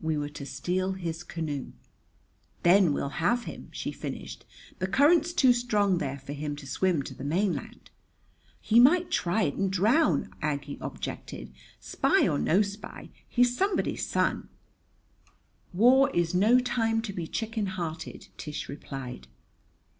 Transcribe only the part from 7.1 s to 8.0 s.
the mainland."